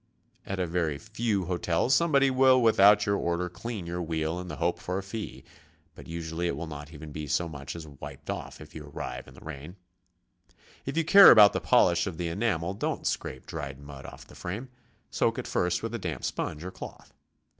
[0.47, 1.47] At a very few ii8 GOING ABROAD?
[1.49, 5.43] hotels somebody will without your order clean your wheel in the hope of a fee,
[5.93, 9.27] but usually it will not even be so much as wiped off if you arrive
[9.27, 9.75] in the rain.
[10.87, 14.33] If you care about the polish of the enamel, don't scrape dried mud off the
[14.33, 14.69] frame;
[15.11, 17.13] soak it first with a damp sponge or cloth.